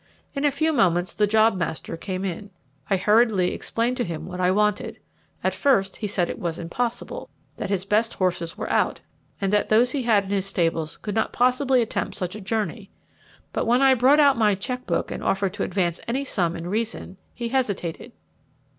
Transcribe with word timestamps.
In 0.33 0.43
a 0.45 0.49
few 0.49 0.73
moments 0.73 1.13
the 1.13 1.27
jobmaster 1.27 1.95
came 1.95 2.25
in. 2.25 2.49
I 2.89 2.97
hurriedly 2.97 3.53
explained 3.53 3.97
to 3.97 4.03
him 4.03 4.25
what 4.25 4.39
I 4.39 4.49
wanted. 4.49 4.97
At 5.43 5.53
first 5.53 5.97
he 5.97 6.07
said 6.07 6.27
it 6.27 6.39
was 6.39 6.57
impossible, 6.57 7.29
that 7.57 7.69
his 7.69 7.85
best 7.85 8.15
horses 8.15 8.57
were 8.57 8.67
out, 8.71 9.01
and 9.39 9.53
that 9.53 9.69
those 9.69 9.91
he 9.91 10.01
had 10.01 10.23
in 10.23 10.31
his 10.31 10.47
stables 10.47 10.97
could 10.97 11.13
not 11.13 11.31
possibly 11.33 11.83
attempt 11.83 12.15
such 12.15 12.33
a 12.33 12.41
journey; 12.41 12.89
but 13.53 13.67
when 13.67 13.83
I 13.83 13.93
brought 13.93 14.19
out 14.19 14.39
my 14.39 14.55
cheque 14.55 14.87
book 14.87 15.11
and 15.11 15.23
offered 15.23 15.53
to 15.53 15.63
advance 15.63 15.99
any 16.07 16.25
sum 16.25 16.55
in 16.55 16.65
reason, 16.65 17.17
he 17.35 17.49
hesitated. 17.49 18.11